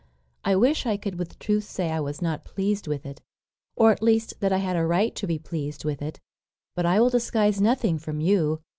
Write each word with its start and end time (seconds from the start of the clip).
I 0.43 0.55
wish 0.55 0.87
I 0.87 0.97
could 0.97 1.19
with 1.19 1.37
truth 1.37 1.63
say 1.65 1.91
I 1.91 1.99
was 1.99 2.23
not 2.23 2.43
pleased 2.43 2.87
with 2.87 3.05
it; 3.05 3.21
or, 3.75 3.91
at 3.91 4.01
least, 4.01 4.33
that 4.39 4.51
I 4.51 4.57
had 4.57 4.75
a 4.75 4.83
right 4.83 5.13
to 5.13 5.27
be 5.27 5.37
pleased 5.37 5.85
with 5.85 6.01
it. 6.01 6.19
But 6.75 6.87
I 6.87 6.99
will 6.99 7.11
disguise 7.11 7.61
nothing 7.61 7.99
from 7.99 8.19
you. 8.19 8.61